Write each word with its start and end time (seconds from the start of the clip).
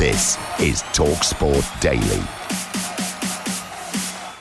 This 0.00 0.38
is 0.58 0.82
TalkSport 0.94 1.78
Daily. 1.82 2.22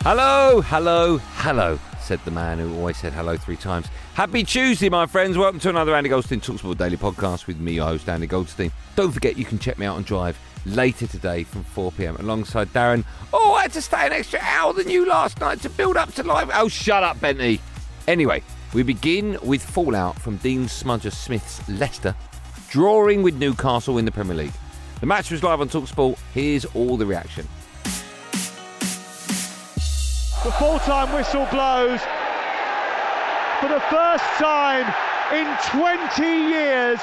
Hello, 0.03 0.61
hello, 0.61 1.17
hello, 1.17 1.77
said 1.99 2.21
the 2.23 2.31
man 2.31 2.59
who 2.59 2.73
always 2.77 2.95
said 2.95 3.11
hello 3.11 3.35
three 3.35 3.57
times. 3.57 3.87
Happy 4.13 4.45
Tuesday, 4.45 4.87
my 4.87 5.05
friends. 5.05 5.37
Welcome 5.37 5.59
to 5.59 5.67
another 5.67 5.93
Andy 5.93 6.07
Goldstein 6.07 6.39
Talksport 6.39 6.77
Daily 6.77 6.95
podcast 6.95 7.45
with 7.45 7.59
me, 7.59 7.73
your 7.73 7.87
host, 7.87 8.07
Andy 8.07 8.25
Goldstein. 8.25 8.71
Don't 8.95 9.11
forget 9.11 9.37
you 9.37 9.43
can 9.43 9.59
check 9.59 9.77
me 9.77 9.85
out 9.85 9.97
on 9.97 10.03
Drive 10.03 10.39
later 10.65 11.07
today 11.07 11.43
from 11.43 11.65
4 11.65 11.91
pm 11.91 12.15
alongside 12.15 12.69
Darren. 12.69 13.03
Oh, 13.33 13.55
I 13.55 13.63
had 13.63 13.73
to 13.73 13.81
stay 13.81 14.05
an 14.05 14.13
extra 14.13 14.39
hour 14.41 14.71
than 14.71 14.89
you 14.89 15.05
last 15.05 15.41
night 15.41 15.59
to 15.63 15.69
build 15.69 15.97
up 15.97 16.13
to 16.13 16.23
live. 16.23 16.49
Oh, 16.53 16.69
shut 16.69 17.03
up, 17.03 17.19
Bentley. 17.19 17.59
Anyway, 18.07 18.43
we 18.73 18.81
begin 18.83 19.37
with 19.43 19.61
fallout 19.61 20.21
from 20.21 20.37
Dean 20.37 20.67
Smudger 20.67 21.11
Smith's 21.11 21.67
Leicester 21.67 22.15
drawing 22.69 23.23
with 23.23 23.35
Newcastle 23.35 23.97
in 23.97 24.05
the 24.05 24.11
Premier 24.11 24.37
League. 24.37 24.53
The 24.99 25.05
match 25.05 25.31
was 25.31 25.41
live 25.41 25.61
on 25.61 25.69
Talksport. 25.69 26.19
Here's 26.33 26.65
all 26.65 26.97
the 26.97 27.05
reaction. 27.05 27.47
The 30.43 30.51
full-time 30.57 31.13
whistle 31.13 31.47
blows 31.51 32.01
for 33.61 33.69
the 33.69 33.79
first 33.89 34.25
time 34.35 34.85
in 35.33 35.47
20 35.69 36.23
years. 36.23 36.99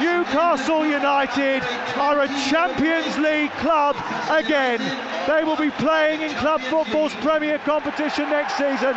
Newcastle 0.00 0.84
United 0.84 1.62
are 1.96 2.22
a 2.22 2.28
Champions 2.50 3.16
League 3.18 3.52
club 3.52 3.96
again. 4.28 4.80
They 5.28 5.44
will 5.44 5.56
be 5.56 5.70
playing 5.70 6.22
in 6.22 6.34
club 6.36 6.60
football's 6.62 7.14
premier 7.14 7.58
competition 7.58 8.28
next 8.28 8.58
season 8.58 8.96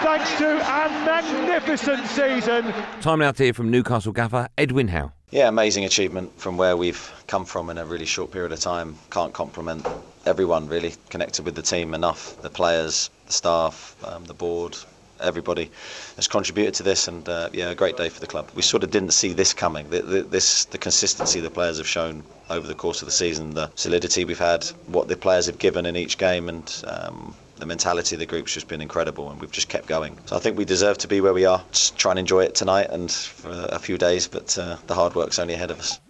thanks 0.00 0.36
to 0.38 0.56
a 0.56 0.88
magnificent 1.04 2.06
season. 2.06 2.72
Time 3.00 3.18
now 3.18 3.32
to 3.32 3.44
hear 3.44 3.52
from 3.52 3.70
Newcastle 3.70 4.12
gaffer 4.12 4.48
Eddie 4.56 4.86
Howe. 4.86 5.12
Yeah, 5.30 5.48
amazing 5.48 5.84
achievement 5.84 6.32
from 6.40 6.56
where 6.56 6.76
we've 6.76 7.10
come 7.26 7.44
from 7.44 7.70
in 7.70 7.78
a 7.78 7.84
really 7.84 8.06
short 8.06 8.32
period 8.32 8.52
of 8.52 8.60
time. 8.60 8.96
Can't 9.10 9.32
compliment 9.32 9.86
everyone 10.26 10.68
really 10.68 10.94
connected 11.10 11.44
with 11.44 11.54
the 11.54 11.62
team 11.62 11.94
enough. 11.94 12.40
The 12.40 12.50
players, 12.50 13.10
the 13.26 13.32
staff, 13.32 13.94
um, 14.04 14.24
the 14.24 14.34
board, 14.34 14.76
everybody 15.20 15.70
has 16.16 16.26
contributed 16.26 16.74
to 16.74 16.82
this, 16.82 17.06
and 17.06 17.28
uh, 17.28 17.50
yeah, 17.52 17.70
a 17.70 17.74
great 17.74 17.96
day 17.96 18.08
for 18.08 18.20
the 18.20 18.26
club. 18.26 18.50
We 18.54 18.62
sort 18.62 18.82
of 18.82 18.90
didn't 18.90 19.12
see 19.12 19.34
this 19.34 19.52
coming. 19.52 19.88
The, 19.90 20.02
the, 20.02 20.22
this, 20.22 20.64
the 20.64 20.78
consistency 20.78 21.40
the 21.40 21.50
players 21.50 21.76
have 21.76 21.86
shown 21.86 22.24
over 22.48 22.66
the 22.66 22.74
course 22.74 23.02
of 23.02 23.06
the 23.06 23.12
season, 23.12 23.50
the 23.50 23.70
solidity 23.74 24.24
we've 24.24 24.38
had, 24.38 24.64
what 24.86 25.08
the 25.08 25.16
players 25.16 25.46
have 25.46 25.58
given 25.58 25.84
in 25.84 25.94
each 25.94 26.16
game, 26.16 26.48
and 26.48 26.84
um, 26.86 27.34
the 27.60 27.66
mentality 27.66 28.16
of 28.16 28.20
the 28.20 28.26
group's 28.26 28.52
just 28.52 28.68
been 28.68 28.80
incredible, 28.80 29.30
and 29.30 29.40
we've 29.40 29.52
just 29.52 29.68
kept 29.68 29.86
going. 29.86 30.18
So 30.26 30.36
I 30.36 30.40
think 30.40 30.56
we 30.56 30.64
deserve 30.64 30.98
to 30.98 31.08
be 31.08 31.20
where 31.20 31.34
we 31.34 31.44
are. 31.44 31.62
Just 31.70 31.96
try 31.96 32.12
and 32.12 32.18
enjoy 32.18 32.44
it 32.44 32.54
tonight 32.54 32.88
and 32.90 33.10
for 33.10 33.50
a 33.50 33.78
few 33.78 33.98
days, 33.98 34.26
but 34.26 34.56
uh, 34.58 34.76
the 34.86 34.94
hard 34.94 35.14
work's 35.14 35.38
only 35.38 35.54
ahead 35.54 35.70
of 35.70 35.78
us. 35.78 36.00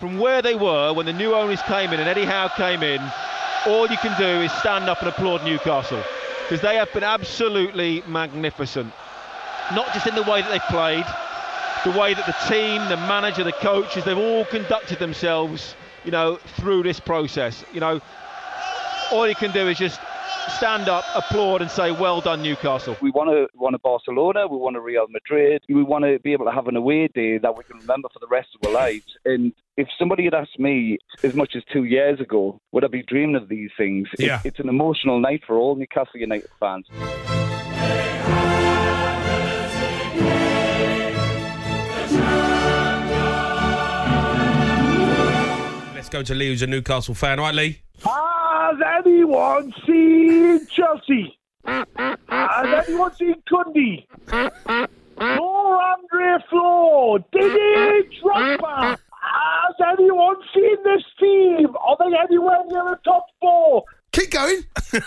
From 0.00 0.18
where 0.18 0.42
they 0.42 0.54
were 0.54 0.92
when 0.92 1.06
the 1.06 1.12
new 1.12 1.34
owners 1.34 1.60
came 1.62 1.92
in 1.92 1.98
and 1.98 2.08
Eddie 2.08 2.24
Howe 2.24 2.48
came 2.48 2.82
in, 2.82 3.00
all 3.66 3.86
you 3.86 3.96
can 3.96 4.16
do 4.18 4.42
is 4.42 4.52
stand 4.52 4.88
up 4.88 5.00
and 5.00 5.08
applaud 5.08 5.44
Newcastle 5.44 6.02
because 6.42 6.60
they 6.60 6.76
have 6.76 6.92
been 6.92 7.04
absolutely 7.04 8.02
magnificent. 8.06 8.92
Not 9.74 9.92
just 9.92 10.06
in 10.06 10.14
the 10.14 10.22
way 10.22 10.40
that 10.40 10.50
they've 10.50 10.62
played, 10.62 11.04
the 11.84 11.98
way 11.98 12.14
that 12.14 12.26
the 12.26 12.48
team, 12.48 12.88
the 12.88 12.96
manager, 12.96 13.44
the 13.44 13.52
coaches, 13.52 14.04
they've 14.04 14.16
all 14.16 14.44
conducted 14.46 14.98
themselves, 14.98 15.74
you 16.08 16.12
know, 16.12 16.36
through 16.56 16.82
this 16.84 16.98
process. 16.98 17.62
You 17.74 17.80
know, 17.80 18.00
all 19.12 19.28
you 19.28 19.34
can 19.34 19.52
do 19.52 19.68
is 19.68 19.76
just 19.76 20.00
stand 20.56 20.88
up, 20.88 21.04
applaud, 21.14 21.60
and 21.60 21.70
say, 21.70 21.90
"Well 21.92 22.22
done, 22.22 22.42
Newcastle." 22.42 22.96
We 23.02 23.10
want 23.10 23.28
to 23.28 23.46
want 23.54 23.74
a 23.74 23.78
Barcelona, 23.78 24.46
we 24.46 24.56
want 24.56 24.74
a 24.76 24.80
Real 24.80 25.06
Madrid, 25.10 25.62
we 25.68 25.82
want 25.82 26.06
to 26.06 26.18
be 26.20 26.32
able 26.32 26.46
to 26.46 26.50
have 26.50 26.66
an 26.66 26.76
away 26.76 27.08
day 27.08 27.36
that 27.36 27.54
we 27.58 27.62
can 27.64 27.78
remember 27.80 28.08
for 28.10 28.20
the 28.20 28.26
rest 28.26 28.48
of 28.56 28.66
our 28.66 28.72
lives. 28.74 29.04
And 29.26 29.52
if 29.76 29.88
somebody 29.98 30.24
had 30.24 30.32
asked 30.32 30.58
me 30.58 30.96
as 31.22 31.34
much 31.34 31.54
as 31.54 31.62
two 31.70 31.84
years 31.84 32.20
ago, 32.20 32.58
would 32.72 32.86
I 32.86 32.88
be 32.88 33.02
dreaming 33.02 33.36
of 33.36 33.50
these 33.50 33.70
things? 33.76 34.08
It- 34.18 34.24
Yeah. 34.24 34.40
it's 34.46 34.60
an 34.60 34.70
emotional 34.70 35.20
night 35.20 35.42
for 35.46 35.58
all 35.58 35.76
Newcastle 35.76 36.18
United 36.18 36.48
fans. 36.58 36.86
Let's 46.08 46.30
go 46.30 46.34
to 46.34 46.38
Lee, 46.38 46.48
who's 46.48 46.62
a 46.62 46.66
Newcastle 46.66 47.14
fan. 47.14 47.38
Right, 47.38 47.54
Lee? 47.54 47.82
Has 48.02 48.76
anyone 48.96 49.74
seen 49.86 50.66
Chelsea? 50.68 51.38
Has 51.66 52.86
anyone 52.88 53.14
seen 53.14 53.34
Cundy? 53.46 54.06
Tore 54.26 55.82
Andre 55.82 56.38
Flo? 56.48 57.18
Didier 57.30 58.04
Drogba? 58.24 58.96
Has 58.96 59.74
anyone 59.92 60.36
seen 60.54 60.76
this 60.82 61.04
team? 61.20 61.76
Are 61.76 61.98
they 61.98 62.16
anywhere 62.16 62.64
near 62.68 62.84
the 62.84 62.98
top 63.04 63.26
four? 63.38 63.84
Keep 64.18 64.30
going. 64.30 64.64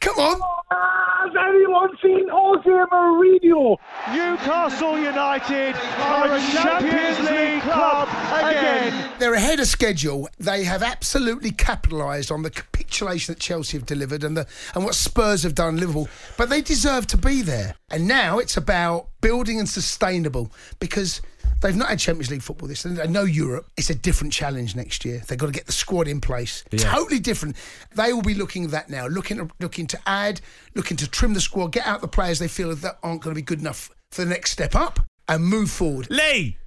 Come 0.00 0.18
on. 0.18 0.40
Has 0.70 1.32
anyone 1.38 1.90
seen 2.02 2.26
Jose 2.28 2.68
Mourinho? 2.68 3.76
Newcastle 4.12 4.98
United 4.98 5.76
are 5.76 6.34
a 6.34 6.40
Champions 6.50 7.20
League 7.20 7.62
club 7.62 8.08
again. 8.08 9.10
They're 9.20 9.34
ahead 9.34 9.60
of 9.60 9.68
schedule. 9.68 10.28
They 10.40 10.64
have 10.64 10.82
absolutely 10.82 11.52
capitalised 11.52 12.32
on 12.32 12.42
the 12.42 12.50
capitulation 12.50 13.34
that 13.34 13.40
Chelsea 13.40 13.76
have 13.76 13.86
delivered 13.86 14.24
and 14.24 14.36
the 14.36 14.48
and 14.74 14.84
what 14.84 14.96
Spurs 14.96 15.44
have 15.44 15.54
done 15.54 15.76
Liverpool. 15.76 16.08
But 16.36 16.50
they 16.50 16.60
deserve 16.60 17.06
to 17.08 17.16
be 17.16 17.42
there. 17.42 17.76
And 17.88 18.08
now 18.08 18.40
it's 18.40 18.56
about 18.56 19.10
building 19.20 19.60
and 19.60 19.68
sustainable 19.68 20.50
because 20.80 21.20
they've 21.62 21.76
not 21.76 21.88
had 21.88 21.98
Champions 21.98 22.30
League 22.30 22.42
football 22.42 22.68
this 22.68 22.84
and 22.84 23.00
I 23.00 23.06
know 23.06 23.24
Europe. 23.24 23.66
It's 23.76 23.90
a 23.90 23.94
different 23.94 24.32
challenge 24.32 24.76
next 24.76 25.04
year. 25.04 25.22
They've 25.26 25.38
got 25.38 25.46
to 25.46 25.52
get 25.52 25.66
the 25.66 25.72
squad 25.72 26.08
in 26.08 26.20
place. 26.20 26.64
Totally 26.76 27.20
different. 27.20 27.56
They 27.94 28.12
will 28.12 28.22
be 28.22 28.34
looking 28.34 28.64
at 28.64 28.70
that 28.72 28.90
now, 28.90 29.06
looking 29.06 29.40
at, 29.40 29.50
looking 29.60 29.86
to 29.88 29.98
add, 30.06 30.40
looking 30.74 30.96
to 30.98 31.08
trim 31.08 31.34
the 31.34 31.40
squad, 31.40 31.72
get 31.72 31.86
out 31.86 32.00
the 32.00 32.08
players 32.08 32.38
they 32.38 32.48
feel 32.48 32.74
that 32.74 32.98
aren't 33.02 33.22
going 33.22 33.34
to 33.34 33.38
be 33.38 33.44
good 33.44 33.60
enough 33.60 33.90
for 34.10 34.24
the 34.24 34.30
next 34.30 34.50
step 34.50 34.74
up 34.74 35.00
and 35.28 35.44
move 35.44 35.70
forward. 35.70 36.08
Lee, 36.10 36.58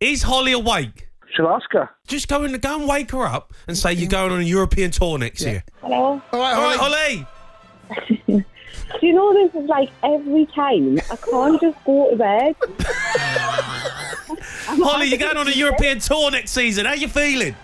is 0.00 0.22
Holly 0.22 0.52
awake? 0.52 1.08
Should 1.34 1.46
I 1.46 1.54
ask 1.56 1.72
her? 1.72 1.90
Just 2.06 2.28
go 2.28 2.42
and 2.44 2.60
go 2.60 2.78
and 2.78 2.88
wake 2.88 3.10
her 3.10 3.26
up 3.26 3.52
and 3.66 3.76
say 3.76 3.92
you're 3.92 4.08
going 4.08 4.30
on 4.30 4.40
a 4.40 4.44
European 4.44 4.92
tour 4.92 5.18
next 5.18 5.42
year. 5.42 5.64
Hello. 5.80 6.22
All 6.32 6.40
right, 6.40 6.54
All 6.54 6.62
right, 6.62 6.78
Holly. 6.78 7.26
Holly. 7.88 8.44
Do 9.00 9.06
you 9.06 9.12
know 9.12 9.32
this 9.34 9.54
is 9.62 9.68
like 9.68 9.90
every 10.02 10.46
time? 10.46 10.98
I 11.10 11.16
can't 11.16 11.60
just 11.60 11.84
go 11.84 12.10
to 12.10 12.16
bed. 12.16 12.54
Holly, 14.66 15.06
you're 15.06 15.18
going 15.18 15.36
on 15.36 15.48
a 15.48 15.52
European 15.52 15.98
tour 15.98 16.30
next 16.30 16.52
season. 16.52 16.86
How 16.86 16.94
you 16.94 17.08
feeling? 17.08 17.54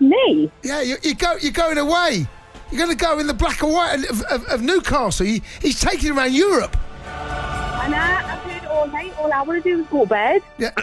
Me? 0.00 0.50
Yeah, 0.62 0.80
you, 0.82 0.96
you 1.02 1.14
go. 1.14 1.36
You're 1.40 1.52
going 1.52 1.78
away. 1.78 2.26
You're 2.70 2.78
going 2.86 2.96
to 2.96 3.04
go 3.04 3.18
in 3.18 3.26
the 3.26 3.34
black 3.34 3.62
and 3.62 3.72
white 3.72 4.08
of, 4.10 4.22
of, 4.22 4.44
of 4.46 4.62
Newcastle. 4.62 5.26
He, 5.26 5.42
he's 5.60 5.80
taking 5.80 6.06
you 6.06 6.16
around 6.16 6.32
Europe. 6.32 6.76
And 7.04 7.94
I, 7.94 8.32
I've 8.32 8.40
heard 8.40 8.64
all 8.66 8.86
night. 8.86 9.12
All 9.18 9.32
I 9.32 9.42
want 9.42 9.62
to 9.62 9.70
do 9.70 9.80
is 9.82 9.86
go 9.88 10.00
to 10.04 10.08
bed. 10.08 10.42
Yeah. 10.58 10.70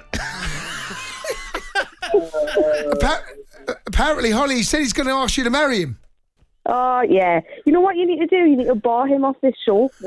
Appa- 2.94 3.24
apparently, 3.88 4.32
Holly 4.32 4.56
he 4.56 4.64
said 4.64 4.80
he's 4.80 4.94
going 4.94 5.08
to 5.08 5.14
ask 5.14 5.38
you 5.38 5.44
to 5.44 5.50
marry 5.50 5.82
him. 5.82 5.98
Oh, 6.66 7.02
yeah. 7.02 7.42
You 7.66 7.74
know 7.74 7.82
what 7.82 7.96
you 7.96 8.06
need 8.06 8.20
to 8.20 8.28
do? 8.28 8.38
You 8.38 8.56
need 8.56 8.68
to 8.68 8.76
bar 8.76 9.08
him 9.08 9.26
off 9.26 9.38
this 9.42 9.56
show. 9.66 9.90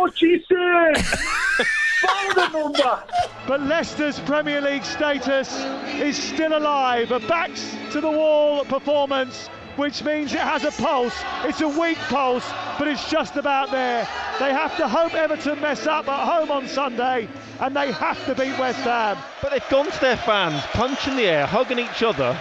What 0.00 0.16
she 0.16 0.44
said? 0.48 0.96
Find 0.96 2.34
the 2.34 2.48
number. 2.48 3.02
But 3.46 3.62
Leicester's 3.62 4.18
Premier 4.20 4.60
League 4.60 4.84
status 4.84 5.54
is 6.00 6.16
still 6.16 6.56
alive. 6.56 7.10
A 7.12 7.20
backs 7.20 7.76
to 7.92 8.00
the 8.00 8.10
wall 8.10 8.64
performance, 8.64 9.48
which 9.76 10.02
means 10.02 10.32
it 10.32 10.40
has 10.40 10.64
a 10.64 10.70
pulse. 10.70 11.14
It's 11.44 11.60
a 11.60 11.68
weak 11.68 11.98
pulse, 12.08 12.50
but 12.78 12.88
it's 12.88 13.10
just 13.10 13.36
about 13.36 13.70
there. 13.70 14.08
They 14.38 14.52
have 14.52 14.76
to 14.78 14.88
hope 14.88 15.14
Everton 15.14 15.60
mess 15.60 15.86
up 15.86 16.08
at 16.08 16.26
home 16.26 16.50
on 16.50 16.66
Sunday, 16.66 17.28
and 17.60 17.76
they 17.76 17.92
have 17.92 18.24
to 18.26 18.34
beat 18.34 18.58
West 18.58 18.80
Ham. 18.80 19.18
But 19.42 19.50
they've 19.50 19.68
gone 19.68 19.90
to 19.90 20.00
their 20.00 20.16
fans, 20.16 20.62
punching 20.72 21.16
the 21.16 21.24
air, 21.24 21.46
hugging 21.46 21.78
each 21.78 22.02
other. 22.02 22.40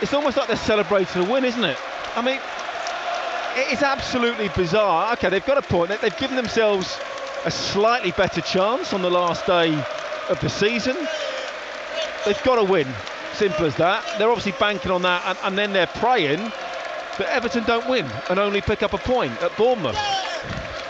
It's 0.00 0.14
almost 0.14 0.36
like 0.36 0.46
they're 0.46 0.56
celebrating 0.56 1.24
a 1.26 1.30
win, 1.30 1.44
isn't 1.44 1.64
it? 1.64 1.78
I 2.14 2.22
mean, 2.22 2.38
it 3.56 3.72
is 3.72 3.82
absolutely 3.82 4.48
bizarre. 4.50 5.12
Okay, 5.14 5.28
they've 5.28 5.44
got 5.44 5.58
a 5.58 5.62
point. 5.62 5.90
They've 6.00 6.16
given 6.16 6.36
themselves 6.36 6.98
a 7.44 7.50
slightly 7.50 8.12
better 8.12 8.40
chance 8.40 8.92
on 8.92 9.02
the 9.02 9.10
last 9.10 9.46
day 9.46 9.74
of 10.28 10.38
the 10.40 10.48
season. 10.48 10.96
They've 12.24 12.42
got 12.44 12.56
to 12.56 12.64
win. 12.64 12.86
Simple 13.34 13.66
as 13.66 13.76
that. 13.76 14.04
They're 14.18 14.30
obviously 14.30 14.52
banking 14.52 14.90
on 14.90 15.02
that, 15.02 15.22
and, 15.26 15.38
and 15.42 15.58
then 15.58 15.72
they're 15.72 15.86
praying 15.86 16.38
that 17.18 17.28
Everton 17.28 17.64
don't 17.64 17.88
win 17.88 18.06
and 18.30 18.38
only 18.38 18.60
pick 18.60 18.82
up 18.82 18.92
a 18.92 18.98
point 18.98 19.40
at 19.42 19.56
Bournemouth. 19.56 19.98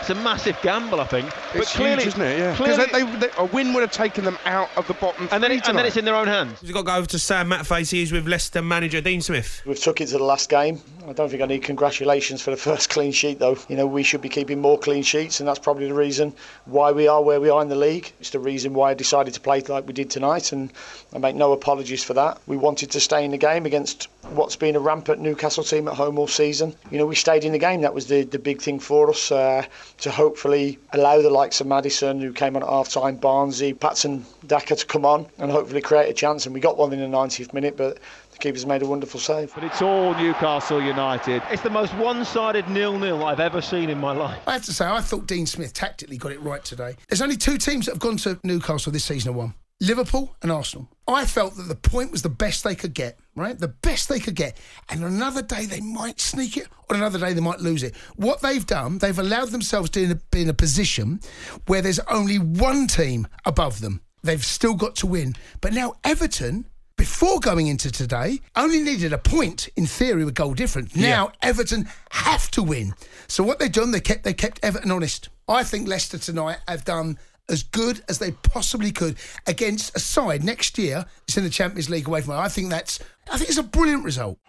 It's 0.09 0.17
a 0.17 0.23
massive 0.23 0.59
gamble, 0.63 1.01
I 1.01 1.05
think. 1.05 1.27
It's 1.27 1.53
but 1.53 1.67
clearly, 1.67 1.97
huge, 2.01 2.07
isn't 2.15 2.21
it? 2.21 2.39
Yeah. 2.39 2.55
clearly- 2.55 2.83
Because 2.87 3.19
they, 3.19 3.27
they, 3.27 3.33
a 3.37 3.45
win 3.45 3.73
would 3.75 3.81
have 3.81 3.91
taken 3.91 4.25
them 4.25 4.39
out 4.45 4.67
of 4.75 4.87
the 4.87 4.95
bottom 4.95 5.29
and 5.31 5.43
then, 5.43 5.51
it, 5.51 5.67
and 5.67 5.77
then 5.77 5.85
it's 5.85 5.97
in 5.97 6.05
their 6.05 6.15
own 6.15 6.25
hands. 6.25 6.63
We've 6.63 6.73
got 6.73 6.79
to 6.79 6.85
go 6.87 6.95
over 6.95 7.05
to 7.05 7.19
Sam 7.19 7.47
Matterface. 7.47 7.91
He's 7.91 8.11
with 8.11 8.27
Leicester 8.27 8.63
manager 8.63 9.01
Dean 9.01 9.21
Smith. 9.21 9.61
We've 9.67 9.79
took 9.79 10.01
it 10.01 10.07
to 10.07 10.17
the 10.17 10.23
last 10.23 10.49
game. 10.49 10.81
I 11.07 11.13
don't 11.13 11.29
think 11.29 11.43
I 11.43 11.45
need 11.45 11.61
congratulations 11.61 12.41
for 12.41 12.49
the 12.49 12.57
first 12.69 12.89
clean 12.89 13.11
sheet, 13.11 13.37
though. 13.37 13.55
You 13.67 13.75
know, 13.75 13.85
we 13.85 14.01
should 14.01 14.21
be 14.21 14.29
keeping 14.29 14.59
more 14.59 14.79
clean 14.79 15.03
sheets, 15.03 15.39
and 15.41 15.47
that's 15.47 15.59
probably 15.59 15.87
the 15.87 15.93
reason 15.93 16.33
why 16.65 16.91
we 16.91 17.07
are 17.07 17.21
where 17.21 17.39
we 17.39 17.51
are 17.51 17.61
in 17.61 17.69
the 17.69 17.75
league. 17.75 18.11
It's 18.19 18.31
the 18.31 18.39
reason 18.39 18.73
why 18.73 18.89
I 18.89 18.93
decided 18.95 19.35
to 19.35 19.39
play 19.39 19.61
like 19.61 19.85
we 19.85 19.93
did 19.93 20.09
tonight, 20.09 20.51
and 20.53 20.73
I 21.13 21.19
make 21.19 21.35
no 21.35 21.51
apologies 21.51 22.03
for 22.03 22.15
that. 22.15 22.41
We 22.47 22.57
wanted 22.57 22.89
to 22.91 22.99
stay 22.99 23.23
in 23.23 23.29
the 23.29 23.37
game 23.37 23.67
against 23.67 24.07
what's 24.31 24.55
been 24.55 24.75
a 24.75 24.79
rampant 24.79 25.21
Newcastle 25.21 25.63
team 25.63 25.87
at 25.87 25.93
home 25.93 26.17
all 26.17 26.27
season. 26.27 26.75
You 26.89 26.97
know, 26.97 27.05
we 27.05 27.15
stayed 27.15 27.43
in 27.43 27.51
the 27.51 27.59
game. 27.59 27.81
That 27.81 27.93
was 27.93 28.07
the, 28.07 28.23
the 28.23 28.39
big 28.39 28.59
thing 28.59 28.79
for 28.79 29.09
us 29.11 29.31
uh, 29.31 29.65
to 30.01 30.11
hopefully 30.11 30.79
allow 30.93 31.21
the 31.21 31.29
likes 31.29 31.59
of 31.61 31.67
Maddison, 31.67 32.19
who 32.21 32.31
came 32.31 32.55
on 32.55 32.63
at 32.63 32.69
half 32.69 32.89
time, 32.89 33.17
Barnsley, 33.17 33.73
Patson, 33.73 34.25
Daka 34.47 34.75
to 34.75 34.85
come 34.85 35.05
on 35.05 35.25
and 35.37 35.51
hopefully 35.51 35.81
create 35.81 36.09
a 36.09 36.13
chance. 36.13 36.45
And 36.45 36.53
we 36.53 36.61
got 36.61 36.77
one 36.77 36.93
in 36.93 36.99
the 36.99 37.17
90th 37.17 37.53
minute, 37.53 37.75
but 37.75 37.99
the 38.31 38.37
keeper's 38.37 38.65
made 38.65 38.81
a 38.81 38.85
wonderful 38.85 39.19
save. 39.19 39.53
But 39.53 39.65
it's 39.65 39.81
all 39.81 40.15
Newcastle 40.15 40.81
United. 40.81 41.43
It's 41.49 41.63
the 41.63 41.69
most 41.69 41.93
one-sided 41.95 42.69
nil-nil 42.69 43.23
I've 43.23 43.41
ever 43.41 43.61
seen 43.61 43.89
in 43.89 43.97
my 43.97 44.13
life. 44.13 44.41
I 44.47 44.53
have 44.53 44.65
to 44.65 44.73
say, 44.73 44.85
I 44.85 45.01
thought 45.01 45.27
Dean 45.27 45.45
Smith 45.45 45.73
tactically 45.73 46.17
got 46.17 46.31
it 46.31 46.41
right 46.41 46.63
today. 46.63 46.95
There's 47.09 47.21
only 47.21 47.37
two 47.37 47.57
teams 47.57 47.85
that 47.85 47.93
have 47.93 47.99
gone 47.99 48.17
to 48.17 48.39
Newcastle 48.43 48.91
this 48.91 49.03
season 49.03 49.29
and 49.29 49.37
won 49.37 49.53
Liverpool 49.81 50.35
and 50.41 50.51
Arsenal. 50.51 50.89
I 51.07 51.25
felt 51.25 51.55
that 51.55 51.63
the 51.63 51.75
point 51.75 52.11
was 52.11 52.21
the 52.21 52.29
best 52.29 52.63
they 52.63 52.75
could 52.75 52.93
get, 52.93 53.17
right? 53.35 53.57
The 53.57 53.69
best 53.69 54.09
they 54.09 54.19
could 54.19 54.35
get. 54.35 54.57
And 54.89 55.03
on 55.03 55.13
another 55.13 55.41
day, 55.41 55.65
they 55.65 55.79
might 55.79 56.19
sneak 56.19 56.57
it, 56.57 56.67
on 56.89 56.97
another 56.97 57.17
day, 57.17 57.33
they 57.33 57.41
might 57.41 57.61
lose 57.61 57.81
it. 57.83 57.95
What 58.15 58.41
they've 58.41 58.65
done, 58.65 58.97
they've 58.97 59.17
allowed 59.17 59.49
themselves 59.49 59.89
to 59.91 60.15
be 60.31 60.41
in 60.41 60.49
a 60.49 60.53
position 60.53 61.21
where 61.67 61.81
there's 61.81 61.99
only 61.99 62.37
one 62.37 62.87
team 62.87 63.27
above 63.45 63.79
them. 63.79 64.01
They've 64.21 64.43
still 64.43 64.73
got 64.73 64.95
to 64.97 65.07
win. 65.07 65.35
But 65.61 65.73
now, 65.73 65.93
Everton. 66.03 66.65
Before 66.97 67.39
going 67.39 67.67
into 67.67 67.89
today, 67.89 68.41
only 68.57 68.81
needed 68.81 69.13
a 69.13 69.17
point 69.17 69.69
in 69.77 69.85
theory 69.85 70.25
with 70.25 70.33
goal 70.33 70.53
difference. 70.53 70.97
Now 70.97 71.31
Everton 71.41 71.87
have 72.11 72.51
to 72.51 72.61
win. 72.61 72.93
So 73.29 73.41
what 73.41 73.57
they've 73.57 73.71
done, 73.71 73.91
they 73.91 74.01
kept 74.01 74.25
they 74.25 74.33
kept 74.33 74.59
Everton 74.61 74.91
honest. 74.91 75.29
I 75.47 75.63
think 75.63 75.87
Leicester 75.87 76.17
tonight 76.17 76.57
have 76.67 76.83
done 76.83 77.17
as 77.49 77.63
good 77.63 78.01
as 78.07 78.19
they 78.19 78.31
possibly 78.31 78.91
could 78.91 79.17
against 79.47 79.95
a 79.95 79.99
side 79.99 80.43
next 80.43 80.77
year. 80.77 81.05
It's 81.27 81.37
in 81.37 81.43
the 81.43 81.49
Champions 81.49 81.89
League 81.89 82.07
away 82.07 82.21
from. 82.21 82.35
home. 82.35 82.43
I 82.43 82.49
think 82.49 82.69
that's. 82.69 82.99
I 83.31 83.37
think 83.37 83.49
it's 83.49 83.59
a 83.59 83.63
brilliant 83.63 84.03
result. 84.03 84.39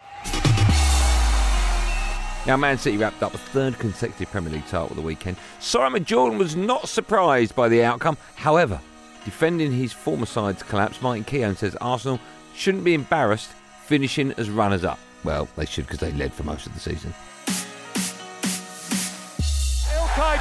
Now, 2.46 2.56
Man 2.56 2.78
City 2.78 2.96
wrapped 2.96 3.22
up 3.22 3.34
a 3.34 3.38
third 3.38 3.78
consecutive 3.78 4.30
Premier 4.30 4.50
League 4.52 4.66
title 4.66 4.94
the 4.96 5.02
weekend. 5.02 5.36
Simon 5.58 6.04
Jordan 6.04 6.38
was 6.38 6.56
not 6.56 6.88
surprised 6.88 7.54
by 7.54 7.68
the 7.68 7.84
outcome. 7.84 8.16
However, 8.34 8.80
defending 9.26 9.70
his 9.70 9.92
former 9.92 10.24
side's 10.26 10.62
collapse, 10.62 11.02
Martin 11.02 11.24
Keown 11.24 11.54
says 11.54 11.76
Arsenal 11.82 12.18
shouldn't 12.54 12.84
be 12.84 12.94
embarrassed 12.94 13.50
finishing 13.84 14.32
as 14.32 14.48
runners 14.48 14.84
up. 14.84 14.98
Well, 15.22 15.48
they 15.56 15.66
should 15.66 15.84
because 15.84 16.00
they 16.00 16.12
led 16.12 16.32
for 16.32 16.44
most 16.44 16.66
of 16.66 16.72
the 16.72 16.80
season. 16.80 17.12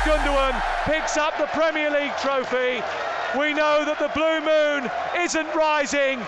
Gundogan 0.06 0.62
picks 0.86 1.18
up 1.18 1.38
the 1.38 1.48
Premier 1.48 1.90
League 1.90 2.16
trophy. 2.22 2.82
We 3.38 3.54
know 3.54 3.84
that 3.86 4.00
the 4.00 4.10
Blue 4.16 4.40
Moon 4.40 4.90
isn't 5.24 5.54
rising. 5.54 6.20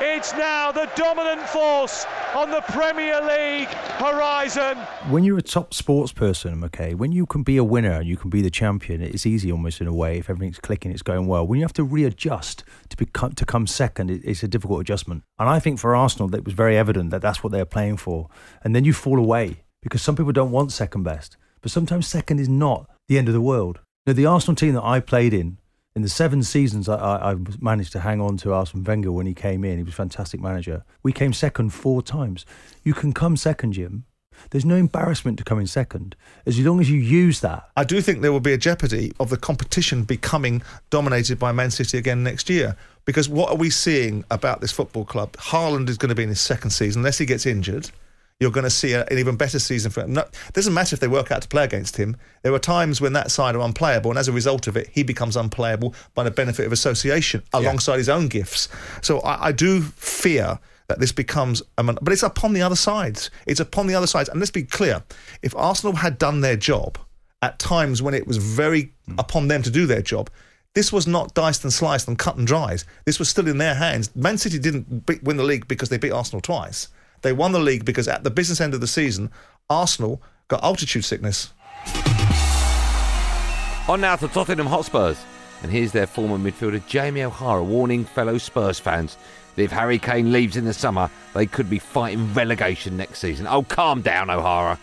It's 0.00 0.32
now 0.34 0.72
the 0.72 0.90
dominant 0.94 1.40
force 1.48 2.04
on 2.34 2.50
the 2.50 2.60
Premier 2.68 3.20
League 3.22 3.68
horizon. 3.68 4.76
When 5.08 5.24
you're 5.24 5.38
a 5.38 5.42
top 5.42 5.72
sports 5.72 6.12
person, 6.12 6.62
okay, 6.64 6.94
when 6.94 7.12
you 7.12 7.26
can 7.26 7.42
be 7.42 7.56
a 7.56 7.64
winner 7.64 7.92
and 7.92 8.06
you 8.06 8.16
can 8.16 8.28
be 8.28 8.42
the 8.42 8.50
champion, 8.50 9.00
it's 9.00 9.24
easy 9.24 9.50
almost 9.50 9.80
in 9.80 9.86
a 9.86 9.94
way 9.94 10.18
if 10.18 10.28
everything's 10.28 10.58
clicking, 10.58 10.90
it's 10.90 11.02
going 11.02 11.26
well. 11.26 11.46
When 11.46 11.58
you 11.58 11.64
have 11.64 11.72
to 11.74 11.84
readjust 11.84 12.62
to 12.90 12.96
become 12.96 13.32
to 13.32 13.46
come 13.46 13.66
second, 13.66 14.10
it's 14.10 14.42
a 14.42 14.48
difficult 14.48 14.80
adjustment. 14.80 15.22
And 15.38 15.48
I 15.48 15.60
think 15.60 15.78
for 15.78 15.96
Arsenal, 15.96 16.28
that 16.28 16.44
was 16.44 16.54
very 16.54 16.76
evident 16.76 17.10
that 17.10 17.22
that's 17.22 17.42
what 17.42 17.52
they're 17.52 17.64
playing 17.64 17.96
for. 17.96 18.28
And 18.62 18.76
then 18.76 18.84
you 18.84 18.92
fall 18.92 19.18
away 19.18 19.62
because 19.80 20.02
some 20.02 20.16
people 20.16 20.32
don't 20.32 20.50
want 20.50 20.72
second 20.72 21.04
best, 21.04 21.36
but 21.62 21.70
sometimes 21.70 22.06
second 22.06 22.40
is 22.40 22.48
not 22.48 22.90
the 23.08 23.18
end 23.18 23.28
of 23.28 23.34
the 23.34 23.40
world. 23.40 23.80
Now, 24.06 24.12
the 24.12 24.26
Arsenal 24.26 24.56
team 24.56 24.74
that 24.74 24.84
I 24.84 25.00
played 25.00 25.32
in, 25.32 25.58
in 25.96 26.02
the 26.02 26.08
seven 26.08 26.42
seasons 26.42 26.88
I, 26.88 26.96
I, 26.96 27.32
I 27.32 27.36
managed 27.60 27.92
to 27.92 28.00
hang 28.00 28.20
on 28.20 28.36
to 28.38 28.52
Arsene 28.52 28.84
Wenger 28.84 29.12
when 29.12 29.26
he 29.26 29.34
came 29.34 29.64
in, 29.64 29.78
he 29.78 29.82
was 29.82 29.94
a 29.94 29.96
fantastic 29.96 30.40
manager. 30.40 30.84
We 31.02 31.12
came 31.12 31.32
second 31.32 31.70
four 31.70 32.02
times. 32.02 32.44
You 32.82 32.94
can 32.94 33.12
come 33.12 33.36
second, 33.36 33.72
Jim. 33.72 34.04
There's 34.50 34.64
no 34.64 34.74
embarrassment 34.74 35.38
to 35.38 35.44
coming 35.44 35.66
second 35.66 36.16
as 36.44 36.58
long 36.58 36.80
as 36.80 36.90
you 36.90 36.98
use 36.98 37.40
that. 37.40 37.68
I 37.76 37.84
do 37.84 38.00
think 38.00 38.20
there 38.20 38.32
will 38.32 38.40
be 38.40 38.52
a 38.52 38.58
jeopardy 38.58 39.12
of 39.20 39.30
the 39.30 39.36
competition 39.36 40.02
becoming 40.02 40.62
dominated 40.90 41.38
by 41.38 41.52
Man 41.52 41.70
City 41.70 41.98
again 41.98 42.22
next 42.24 42.50
year. 42.50 42.76
Because 43.04 43.28
what 43.28 43.50
are 43.50 43.56
we 43.56 43.70
seeing 43.70 44.24
about 44.30 44.60
this 44.60 44.72
football 44.72 45.04
club? 45.04 45.32
Haaland 45.34 45.88
is 45.88 45.98
going 45.98 46.08
to 46.08 46.14
be 46.14 46.22
in 46.22 46.30
his 46.30 46.40
second 46.40 46.70
season, 46.70 47.00
unless 47.00 47.18
he 47.18 47.26
gets 47.26 47.46
injured. 47.46 47.90
You're 48.40 48.50
going 48.50 48.64
to 48.64 48.70
see 48.70 48.92
a, 48.92 49.04
an 49.04 49.18
even 49.18 49.36
better 49.36 49.58
season 49.58 49.90
for 49.90 50.02
him. 50.02 50.14
No, 50.14 50.22
it 50.22 50.52
doesn't 50.52 50.74
matter 50.74 50.94
if 50.94 51.00
they 51.00 51.08
work 51.08 51.30
out 51.30 51.42
to 51.42 51.48
play 51.48 51.64
against 51.64 51.96
him. 51.96 52.16
There 52.42 52.52
are 52.52 52.58
times 52.58 53.00
when 53.00 53.12
that 53.12 53.30
side 53.30 53.54
are 53.54 53.60
unplayable, 53.60 54.10
and 54.10 54.18
as 54.18 54.28
a 54.28 54.32
result 54.32 54.66
of 54.66 54.76
it, 54.76 54.88
he 54.88 55.02
becomes 55.02 55.36
unplayable 55.36 55.94
by 56.14 56.24
the 56.24 56.30
benefit 56.30 56.66
of 56.66 56.72
association 56.72 57.42
alongside 57.52 57.98
his 57.98 58.08
own 58.08 58.28
gifts. 58.28 58.68
So 59.02 59.20
I, 59.20 59.46
I 59.46 59.52
do 59.52 59.82
fear 59.82 60.58
that 60.88 61.00
this 61.00 61.12
becomes 61.12 61.62
a 61.78 61.82
mon- 61.82 61.98
but 62.02 62.12
it's 62.12 62.22
upon 62.22 62.52
the 62.52 62.62
other 62.62 62.76
sides. 62.76 63.30
It's 63.46 63.60
upon 63.60 63.86
the 63.86 63.94
other 63.94 64.06
sides. 64.06 64.28
And 64.28 64.40
let's 64.40 64.50
be 64.50 64.64
clear: 64.64 65.02
if 65.42 65.54
Arsenal 65.56 65.96
had 65.96 66.18
done 66.18 66.40
their 66.40 66.56
job 66.56 66.98
at 67.40 67.58
times 67.58 68.00
when 68.00 68.14
it 68.14 68.26
was 68.26 68.38
very 68.38 68.92
hmm. 69.06 69.18
upon 69.18 69.48
them 69.48 69.62
to 69.62 69.70
do 69.70 69.86
their 69.86 70.02
job. 70.02 70.30
This 70.74 70.92
was 70.92 71.06
not 71.06 71.34
diced 71.34 71.62
and 71.62 71.72
sliced 71.72 72.08
and 72.08 72.18
cut 72.18 72.36
and 72.36 72.46
dried. 72.46 72.82
This 73.04 73.20
was 73.20 73.28
still 73.28 73.46
in 73.46 73.58
their 73.58 73.74
hands. 73.74 74.14
Man 74.16 74.38
City 74.38 74.58
didn't 74.58 75.06
beat, 75.06 75.22
win 75.22 75.36
the 75.36 75.44
league 75.44 75.68
because 75.68 75.88
they 75.88 75.98
beat 75.98 76.10
Arsenal 76.10 76.40
twice. 76.40 76.88
They 77.24 77.32
won 77.32 77.52
the 77.52 77.58
league 77.58 77.86
because 77.86 78.06
at 78.06 78.22
the 78.22 78.30
business 78.30 78.60
end 78.60 78.74
of 78.74 78.82
the 78.82 78.86
season, 78.86 79.30
Arsenal 79.70 80.22
got 80.48 80.62
altitude 80.62 81.06
sickness. 81.06 81.54
On 83.88 83.98
now 83.98 84.16
to 84.16 84.28
Tottenham 84.28 84.66
Hotspurs. 84.66 85.16
And 85.62 85.72
here's 85.72 85.90
their 85.90 86.06
former 86.06 86.36
midfielder 86.36 86.86
Jamie 86.86 87.22
O'Hara 87.22 87.64
warning 87.64 88.04
fellow 88.04 88.36
Spurs 88.36 88.78
fans 88.78 89.16
that 89.56 89.62
if 89.62 89.72
Harry 89.72 89.98
Kane 89.98 90.32
leaves 90.32 90.58
in 90.58 90.66
the 90.66 90.74
summer, 90.74 91.10
they 91.32 91.46
could 91.46 91.70
be 91.70 91.78
fighting 91.78 92.34
relegation 92.34 92.98
next 92.98 93.20
season. 93.20 93.46
Oh, 93.46 93.62
calm 93.62 94.02
down, 94.02 94.28
O'Hara. 94.28 94.78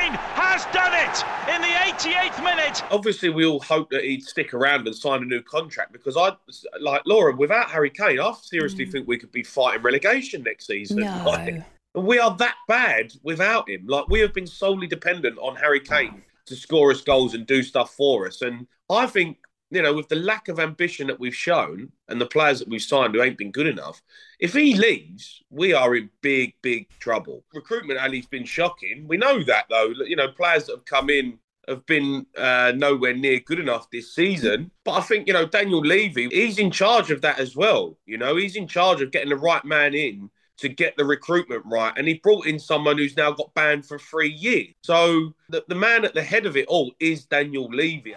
Kane 0.00 0.14
has 0.14 0.64
done 0.66 0.94
it 0.94 1.54
in 1.54 1.60
the 1.60 1.68
88th 1.68 2.42
minute. 2.42 2.82
Obviously, 2.90 3.28
we 3.28 3.44
all 3.44 3.60
hope 3.60 3.90
that 3.90 4.02
he'd 4.02 4.22
stick 4.22 4.54
around 4.54 4.86
and 4.86 4.96
sign 4.96 5.22
a 5.22 5.26
new 5.26 5.42
contract 5.42 5.92
because 5.92 6.16
I, 6.16 6.32
like 6.80 7.02
Laura, 7.04 7.36
without 7.36 7.70
Harry 7.70 7.90
Kane, 7.90 8.18
I 8.18 8.32
seriously 8.40 8.86
mm. 8.86 8.92
think 8.92 9.08
we 9.08 9.18
could 9.18 9.30
be 9.30 9.42
fighting 9.42 9.82
relegation 9.82 10.42
next 10.42 10.66
season. 10.66 11.00
No. 11.00 11.22
Like, 11.26 11.62
we 11.94 12.18
are 12.18 12.34
that 12.36 12.56
bad 12.66 13.12
without 13.22 13.68
him. 13.68 13.86
Like 13.86 14.08
we 14.08 14.20
have 14.20 14.32
been 14.32 14.46
solely 14.46 14.86
dependent 14.86 15.38
on 15.38 15.56
Harry 15.56 15.80
Kane 15.80 16.22
to 16.46 16.56
score 16.56 16.90
us 16.92 17.02
goals 17.02 17.34
and 17.34 17.46
do 17.46 17.62
stuff 17.62 17.92
for 17.94 18.26
us. 18.26 18.40
And 18.40 18.66
I 18.88 19.06
think, 19.06 19.36
you 19.70 19.82
know, 19.82 19.94
with 19.94 20.08
the 20.08 20.16
lack 20.16 20.48
of 20.48 20.58
ambition 20.58 21.06
that 21.06 21.20
we've 21.20 21.34
shown 21.34 21.92
and 22.08 22.20
the 22.20 22.26
players 22.26 22.58
that 22.58 22.68
we've 22.68 22.82
signed 22.82 23.14
who 23.14 23.22
ain't 23.22 23.38
been 23.38 23.52
good 23.52 23.66
enough, 23.66 24.02
if 24.38 24.52
he 24.52 24.74
leaves, 24.74 25.42
we 25.50 25.72
are 25.72 25.94
in 25.94 26.10
big, 26.22 26.54
big 26.62 26.88
trouble. 26.98 27.44
Recruitment, 27.54 28.00
Ali's 28.00 28.26
been 28.26 28.44
shocking. 28.44 29.06
We 29.06 29.16
know 29.16 29.42
that 29.44 29.66
though. 29.70 29.92
You 30.06 30.16
know, 30.16 30.28
players 30.28 30.66
that 30.66 30.76
have 30.76 30.84
come 30.84 31.08
in 31.08 31.38
have 31.68 31.86
been 31.86 32.26
uh, 32.36 32.72
nowhere 32.74 33.14
near 33.14 33.38
good 33.40 33.60
enough 33.60 33.88
this 33.90 34.14
season. 34.14 34.70
But 34.84 34.92
I 34.92 35.00
think, 35.02 35.28
you 35.28 35.32
know, 35.32 35.46
Daniel 35.46 35.80
Levy, 35.80 36.28
he's 36.28 36.58
in 36.58 36.70
charge 36.70 37.10
of 37.10 37.22
that 37.22 37.38
as 37.38 37.54
well. 37.54 37.96
You 38.06 38.18
know, 38.18 38.36
he's 38.36 38.56
in 38.56 38.66
charge 38.66 39.00
of 39.00 39.12
getting 39.12 39.30
the 39.30 39.36
right 39.36 39.64
man 39.64 39.94
in 39.94 40.30
to 40.58 40.68
get 40.68 40.96
the 40.96 41.04
recruitment 41.04 41.62
right. 41.64 41.92
And 41.96 42.06
he 42.08 42.14
brought 42.14 42.46
in 42.46 42.58
someone 42.58 42.98
who's 42.98 43.16
now 43.16 43.30
got 43.32 43.54
banned 43.54 43.86
for 43.86 43.98
three 43.98 44.32
years. 44.32 44.74
So 44.82 45.32
the, 45.48 45.64
the 45.68 45.74
man 45.74 46.04
at 46.04 46.14
the 46.14 46.22
head 46.22 46.44
of 46.44 46.56
it 46.56 46.66
all 46.66 46.92
is 47.00 47.24
Daniel 47.24 47.68
Levy. 47.72 48.14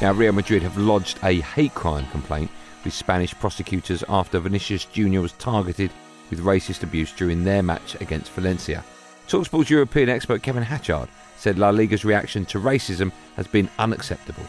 Now, 0.00 0.12
Real 0.12 0.32
Madrid 0.32 0.62
have 0.62 0.76
lodged 0.76 1.18
a 1.22 1.40
hate 1.40 1.74
crime 1.74 2.06
complaint 2.08 2.50
with 2.84 2.92
Spanish 2.92 3.32
prosecutors 3.34 4.02
after 4.08 4.40
Vinicius 4.40 4.84
Jr. 4.86 5.20
was 5.20 5.32
targeted 5.32 5.90
with 6.30 6.40
racist 6.40 6.82
abuse 6.82 7.12
during 7.12 7.44
their 7.44 7.62
match 7.62 7.94
against 8.00 8.32
Valencia. 8.32 8.84
Talksport's 9.28 9.70
European 9.70 10.08
expert 10.08 10.42
Kevin 10.42 10.64
Hatchard 10.64 11.08
said 11.36 11.58
La 11.58 11.70
Liga's 11.70 12.04
reaction 12.04 12.44
to 12.46 12.58
racism 12.58 13.12
has 13.36 13.46
been 13.46 13.68
unacceptable. 13.78 14.44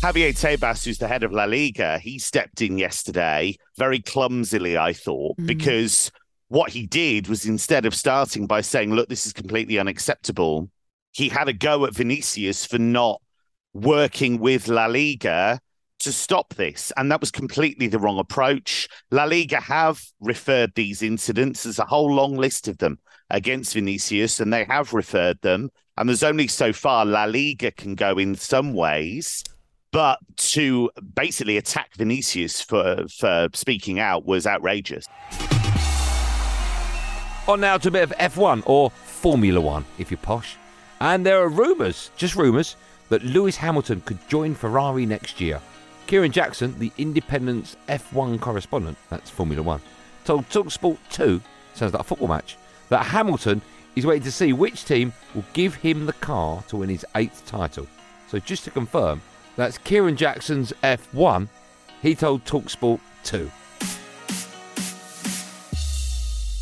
Javier 0.00 0.32
Tebas, 0.32 0.84
who's 0.84 0.98
the 0.98 1.08
head 1.08 1.24
of 1.24 1.32
La 1.32 1.44
Liga, 1.44 1.98
he 1.98 2.18
stepped 2.18 2.62
in 2.62 2.78
yesterday 2.78 3.56
very 3.76 4.00
clumsily, 4.00 4.78
I 4.78 4.92
thought, 4.92 5.36
mm. 5.36 5.46
because 5.46 6.10
what 6.48 6.70
he 6.70 6.86
did 6.86 7.28
was 7.28 7.44
instead 7.44 7.84
of 7.84 7.94
starting 7.94 8.46
by 8.46 8.60
saying, 8.60 8.94
look, 8.94 9.08
this 9.08 9.26
is 9.26 9.32
completely 9.32 9.78
unacceptable, 9.78 10.70
he 11.18 11.28
had 11.28 11.48
a 11.48 11.52
go 11.52 11.84
at 11.84 11.96
Vinicius 11.96 12.64
for 12.64 12.78
not 12.78 13.20
working 13.74 14.38
with 14.38 14.68
La 14.68 14.86
Liga 14.86 15.58
to 15.98 16.12
stop 16.12 16.54
this. 16.54 16.92
And 16.96 17.10
that 17.10 17.20
was 17.20 17.32
completely 17.32 17.88
the 17.88 17.98
wrong 17.98 18.20
approach. 18.20 18.88
La 19.10 19.24
Liga 19.24 19.58
have 19.58 20.00
referred 20.20 20.76
these 20.76 21.02
incidents. 21.02 21.64
There's 21.64 21.80
a 21.80 21.84
whole 21.84 22.14
long 22.14 22.36
list 22.36 22.68
of 22.68 22.78
them 22.78 23.00
against 23.30 23.74
Vinicius, 23.74 24.38
and 24.38 24.52
they 24.52 24.62
have 24.66 24.92
referred 24.92 25.40
them. 25.42 25.70
And 25.96 26.08
there's 26.08 26.22
only 26.22 26.46
so 26.46 26.72
far 26.72 27.04
La 27.04 27.24
Liga 27.24 27.72
can 27.72 27.96
go 27.96 28.16
in 28.16 28.36
some 28.36 28.72
ways. 28.72 29.42
But 29.90 30.20
to 30.52 30.88
basically 31.16 31.56
attack 31.56 31.96
Vinicius 31.96 32.62
for, 32.62 33.06
for 33.08 33.48
speaking 33.54 33.98
out 33.98 34.24
was 34.24 34.46
outrageous. 34.46 35.08
On 37.48 37.60
now 37.60 37.76
to 37.76 37.88
a 37.88 37.90
bit 37.90 38.04
of 38.04 38.10
F1 38.18 38.62
or 38.66 38.90
Formula 38.90 39.60
One, 39.60 39.84
if 39.98 40.12
you're 40.12 40.18
posh. 40.18 40.56
And 41.00 41.24
there 41.24 41.40
are 41.40 41.48
rumours, 41.48 42.10
just 42.16 42.36
rumours, 42.36 42.76
that 43.08 43.24
Lewis 43.24 43.56
Hamilton 43.56 44.00
could 44.02 44.18
join 44.28 44.54
Ferrari 44.54 45.06
next 45.06 45.40
year. 45.40 45.60
Kieran 46.06 46.32
Jackson, 46.32 46.78
the 46.78 46.92
Independent's 46.98 47.76
F1 47.88 48.40
correspondent, 48.40 48.96
that's 49.10 49.30
Formula 49.30 49.62
One, 49.62 49.80
told 50.24 50.48
Talksport 50.48 50.98
2, 51.10 51.40
sounds 51.74 51.92
like 51.92 52.00
a 52.00 52.04
football 52.04 52.28
match, 52.28 52.56
that 52.88 53.04
Hamilton 53.04 53.60
is 53.94 54.06
waiting 54.06 54.22
to 54.22 54.32
see 54.32 54.52
which 54.52 54.84
team 54.84 55.12
will 55.34 55.44
give 55.52 55.74
him 55.74 56.06
the 56.06 56.12
car 56.14 56.62
to 56.68 56.78
win 56.78 56.88
his 56.88 57.04
eighth 57.14 57.44
title. 57.46 57.86
So 58.28 58.38
just 58.38 58.64
to 58.64 58.70
confirm, 58.70 59.20
that's 59.56 59.78
Kieran 59.78 60.16
Jackson's 60.16 60.72
F1. 60.82 61.48
He 62.00 62.14
told 62.14 62.44
Talksport 62.44 63.00
2. 63.24 63.50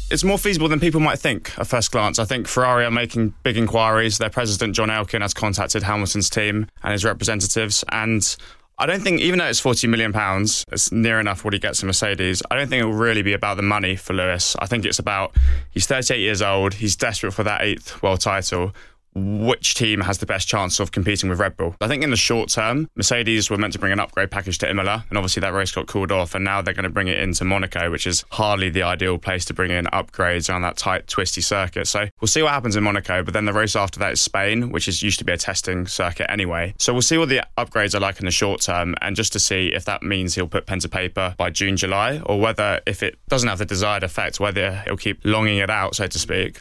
It's 0.09 0.23
more 0.23 0.39
feasible 0.39 0.69
than 0.69 0.79
people 0.79 1.01
might 1.01 1.19
think 1.19 1.59
at 1.59 1.67
first 1.67 1.91
glance. 1.91 2.21
I 2.21 2.25
think 2.25 2.47
Ferrari 2.47 2.85
are 2.85 2.93
making 2.93 3.35
big 3.43 3.57
inquiries. 3.57 4.19
Their 4.19 4.31
president, 4.31 4.77
John 4.77 4.89
Elkann, 4.89 5.21
has 5.21 5.35
contacted 5.35 5.83
Hamilton's 5.83 6.31
team 6.31 6.69
and 6.85 6.93
his 6.93 7.05
representatives. 7.05 7.85
And 7.91 8.37
I 8.79 8.87
don't 8.87 9.03
think, 9.03 9.21
even 9.21 9.41
though 9.41 9.47
it's 9.47 9.59
forty 9.59 9.89
million 9.89 10.13
pounds, 10.13 10.65
it's 10.71 10.93
near 10.93 11.19
enough 11.19 11.45
what 11.45 11.55
he 11.55 11.59
gets 11.59 11.83
a 11.83 11.87
Mercedes. 11.87 12.41
I 12.53 12.57
don't 12.57 12.69
think 12.69 12.83
it 12.83 12.85
will 12.85 12.93
really 12.93 13.23
be 13.23 13.33
about 13.33 13.57
the 13.57 13.65
money 13.65 13.97
for 13.97 14.13
Lewis. 14.13 14.55
I 14.61 14.67
think 14.67 14.85
it's 14.85 15.01
about 15.01 15.35
he's 15.71 15.87
thirty-eight 15.87 16.21
years 16.21 16.41
old. 16.41 16.75
He's 16.75 16.95
desperate 16.95 17.33
for 17.33 17.43
that 17.43 17.63
eighth 17.63 18.01
world 18.01 18.21
title 18.21 18.75
which 19.17 19.75
team 19.75 20.03
has 20.03 20.19
the 20.19 20.27
best 20.27 20.47
chance 20.47 20.79
of 20.79 20.93
competing 20.93 21.31
with 21.31 21.41
Red 21.41 21.57
Bull. 21.57 21.75
I 21.81 21.89
think 21.89 22.05
in 22.05 22.11
the 22.11 22.17
short 22.17 22.51
term, 22.51 22.89
Mercedes 22.97 23.49
were 23.49 23.57
meant 23.57 23.73
to 23.73 23.79
bring 23.79 23.93
an 23.93 24.01
upgrade 24.01 24.31
package 24.31 24.59
to 24.59 24.71
Imola, 24.71 25.05
and 25.09 25.17
obviously 25.17 25.41
that 25.41 25.53
race 25.53 25.73
got 25.73 25.87
called 25.87 26.13
off, 26.13 26.35
and 26.35 26.45
now 26.45 26.61
they're 26.61 26.75
going 26.75 26.85
to 26.85 26.91
bring 26.91 27.09
it 27.09 27.19
into 27.19 27.45
Monaco, 27.45 27.91
which 27.91 28.07
is 28.07 28.25
hardly 28.33 28.69
the 28.69 28.83
ideal 28.83 29.19
place 29.19 29.45
to 29.47 29.55
bring 29.55 29.71
in 29.71 29.87
upgrades 29.87 30.51
around 30.51 30.63
that 30.63 30.77
tight, 30.77 31.07
twisty 31.07 31.41
circuit. 31.41 31.87
So 31.87 32.09
we'll 32.21 32.29
see 32.29 32.43
what 32.43 32.53
happens 32.53 32.77
in 32.77 32.85
Monaco, 32.85 33.23
but 33.23 33.33
then 33.33 33.47
the 33.47 33.53
race 33.53 33.75
after 33.75 33.99
that 34.01 34.13
is 34.13 34.21
Spain, 34.21 34.71
which 34.71 34.89
is 34.89 35.03
used 35.03 35.19
to 35.19 35.25
be 35.25 35.33
a 35.33 35.39
testing 35.39 35.87
circuit 35.87 36.31
anyway. 36.31 36.75
So 36.79 36.93
we'll 36.93 37.03
see 37.03 37.19
what 37.19 37.29
the 37.29 37.43
upgrades 37.57 37.95
are 37.95 38.01
like 38.01 38.19
in 38.19 38.27
the 38.27 38.31
short 38.31 38.61
term, 38.61 38.95
and 39.01 39.17
just 39.17 39.33
to 39.33 39.41
see 39.41 39.69
if 39.69 39.85
that 39.87 40.03
means 40.03 40.35
he'll 40.35 40.49
put 40.49 40.67
pen 40.67 40.81
to 40.81 40.89
paper 40.89 41.35
by 41.39 41.51
June, 41.51 41.77
July, 41.77 42.21
or 42.27 42.39
whether 42.39 42.81
if 42.87 43.03
it 43.03 43.19
doesn't 43.29 43.49
have 43.49 43.59
the 43.59 43.65
desired 43.65 44.03
effect, 44.03 44.41
whether 44.41 44.83
he'll 44.85 44.97
keep 44.97 45.21
longing 45.25 45.59
it 45.59 45.71
out, 45.71 45.95
so 45.95 46.07
to 46.07 46.19
speak. 46.19 46.61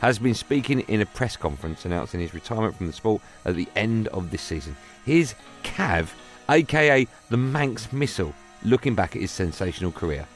has 0.00 0.18
been 0.18 0.34
speaking 0.34 0.80
in 0.80 1.00
a 1.00 1.06
press 1.06 1.36
conference 1.36 1.84
announcing 1.84 2.20
his 2.20 2.34
retirement 2.34 2.76
from 2.76 2.86
the 2.86 2.92
sport 2.92 3.22
at 3.44 3.54
the 3.54 3.68
end 3.76 4.08
of 4.08 4.30
this 4.30 4.42
season. 4.42 4.76
Here's 5.04 5.34
Cav, 5.62 6.08
aka 6.48 7.06
the 7.28 7.36
Manx 7.36 7.92
Missile, 7.92 8.34
looking 8.62 8.94
back 8.94 9.14
at 9.14 9.22
his 9.22 9.30
sensational 9.30 9.92
career. 9.92 10.26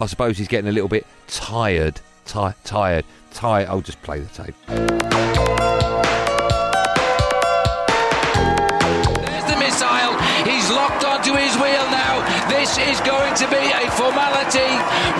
I 0.00 0.06
suppose 0.06 0.38
he's 0.38 0.48
getting 0.48 0.68
a 0.68 0.72
little 0.72 0.88
bit 0.88 1.06
tired, 1.26 2.00
ti- 2.24 2.54
tired, 2.64 3.04
tired. 3.30 3.68
I'll 3.68 3.82
just 3.82 4.00
play 4.02 4.20
the 4.20 4.44
tape. 4.44 5.29
Going 13.30 13.50
to 13.50 13.56
be 13.56 13.70
a 13.70 13.90
formality. 13.92 14.58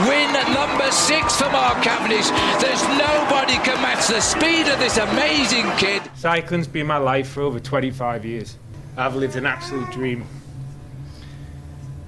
Win 0.09 0.33
number 0.53 0.91
six 0.91 1.37
for 1.37 1.49
Mark 1.51 1.81
Cavendish. 1.83 2.29
There's 2.61 2.83
nobody 2.99 3.55
can 3.59 3.81
match 3.81 4.09
the 4.09 4.21
speed 4.21 4.67
of 4.67 4.81
this 4.81 4.97
amazing 4.97 5.71
kid. 5.77 6.03
Cycling's 6.17 6.67
been 6.67 6.89
my 6.89 6.97
life 6.97 7.29
for 7.29 7.43
over 7.43 7.61
25 7.61 8.25
years. 8.25 8.57
I've 8.97 9.15
lived 9.15 9.37
an 9.37 9.47
absolute 9.47 9.91
dream. 9.93 10.25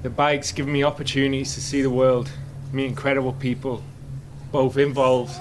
The 0.02 0.10
bike's 0.10 0.50
given 0.50 0.72
me 0.72 0.82
opportunities 0.82 1.54
to 1.54 1.60
see 1.60 1.82
the 1.82 1.90
world, 1.90 2.28
meet 2.72 2.86
incredible 2.86 3.34
people, 3.34 3.84
both 4.50 4.78
involved 4.78 5.38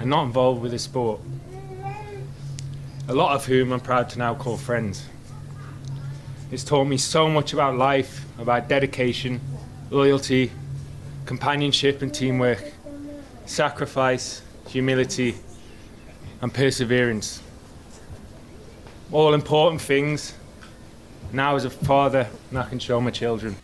and 0.00 0.08
not 0.08 0.24
involved 0.24 0.62
with 0.62 0.72
the 0.72 0.78
sport. 0.78 1.20
A 3.08 3.14
lot 3.14 3.34
of 3.34 3.44
whom 3.44 3.72
I'm 3.72 3.80
proud 3.80 4.08
to 4.10 4.18
now 4.18 4.34
call 4.34 4.56
friends. 4.56 5.04
It's 6.50 6.64
taught 6.64 6.84
me 6.84 6.96
so 6.96 7.28
much 7.28 7.52
about 7.52 7.76
life, 7.76 8.24
about 8.38 8.68
dedication, 8.68 9.40
loyalty, 9.92 10.50
companionship 11.26 12.00
and 12.00 12.14
teamwork, 12.14 12.72
sacrifice, 13.44 14.42
humility, 14.68 15.36
and 16.40 16.52
perseverance. 16.52 17.42
All 19.10 19.34
important 19.34 19.82
things 19.82 20.34
Now, 21.34 21.56
as 21.56 21.64
a 21.64 21.70
father, 21.70 22.28
I 22.54 22.64
can 22.64 22.78
show 22.78 23.00
my 23.00 23.10
children. 23.10 23.56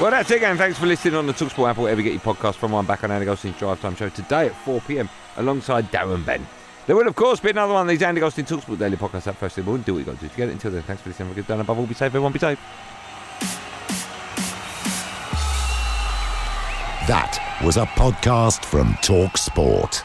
Well, 0.00 0.12
that's 0.12 0.30
it, 0.30 0.38
gang. 0.38 0.56
Thanks 0.56 0.78
for 0.78 0.86
listening 0.86 1.16
on 1.16 1.26
the 1.26 1.32
Talksport 1.32 1.70
app, 1.70 1.76
wherever 1.76 2.00
you 2.00 2.04
get 2.04 2.24
your 2.24 2.34
podcast 2.34 2.54
from. 2.54 2.72
I'm 2.72 2.86
back 2.86 3.02
on 3.02 3.10
Andy 3.10 3.26
Goldstein's 3.26 3.58
Drive 3.58 3.80
Time 3.80 3.96
Show 3.96 4.08
today 4.08 4.46
at 4.46 4.54
4 4.64 4.80
pm 4.82 5.08
alongside 5.38 5.90
Darren 5.90 6.24
Bent. 6.24 6.46
There 6.86 6.94
will, 6.94 7.08
of 7.08 7.16
course, 7.16 7.40
be 7.40 7.50
another 7.50 7.72
one 7.72 7.82
of 7.82 7.88
these 7.88 8.00
Andy 8.02 8.20
Goldstein 8.20 8.44
Talksport 8.44 8.78
daily 8.78 8.96
podcasts 8.96 9.26
up 9.26 9.34
first 9.34 9.58
in 9.58 9.64
the 9.64 9.70
morning. 9.70 9.82
Do 9.82 9.94
what 9.94 9.98
you 9.98 10.04
got 10.04 10.14
to 10.14 10.20
do 10.20 10.28
to 10.28 10.36
get 10.36 10.50
it. 10.50 10.52
Until 10.52 10.70
then, 10.70 10.82
thanks 10.84 11.02
for 11.02 11.08
listening. 11.08 11.30
Have 11.30 11.36
a 11.36 11.40
good 11.42 11.48
day. 11.48 11.60
Above 11.60 11.80
all, 11.80 11.86
be 11.86 11.94
safe. 11.94 12.02
Everyone 12.06 12.30
be 12.30 12.38
safe. 12.38 12.60
That 17.08 17.58
was 17.64 17.76
a 17.76 17.86
podcast 17.86 18.64
from 18.64 18.96
Talk 19.02 19.36
Sport. 19.36 20.04